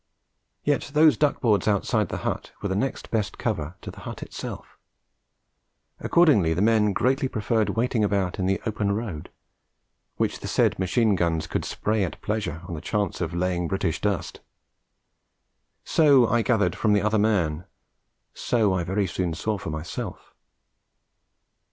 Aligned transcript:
Yet 0.63 0.89
those 0.95 1.15
duck 1.15 1.41
boards 1.41 1.67
outside 1.67 2.09
the 2.09 2.17
hut 2.25 2.53
were 2.59 2.67
the 2.69 2.75
next 2.75 3.11
best 3.11 3.37
cover 3.37 3.75
to 3.81 3.91
the 3.91 3.99
hut 3.99 4.23
itself; 4.23 4.79
accordingly 5.99 6.55
the 6.55 6.61
men 6.63 6.91
greatly 6.91 7.27
preferred 7.27 7.69
waiting 7.77 8.03
about 8.03 8.39
in 8.39 8.47
the 8.47 8.59
open 8.65 8.93
road, 8.93 9.29
which 10.17 10.39
the 10.39 10.47
said 10.47 10.79
machine 10.79 11.13
guns 11.13 11.45
could 11.45 11.63
spray 11.65 12.03
at 12.03 12.19
pleasure 12.23 12.63
on 12.67 12.73
the 12.73 12.81
chance 12.81 13.21
of 13.21 13.35
laying 13.35 13.67
British 13.67 14.01
dust. 14.01 14.39
So 15.83 16.25
I 16.27 16.41
gathered 16.41 16.75
from 16.75 16.93
the 16.93 17.03
other 17.03 17.19
man: 17.19 17.65
so 18.33 18.73
I 18.73 18.83
very 18.83 19.05
soon 19.05 19.35
saw 19.35 19.59
for 19.59 19.69
myself. 19.69 20.33